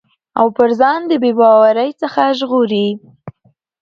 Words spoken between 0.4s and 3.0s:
پر ځان د بې باورٸ څخه ژغوري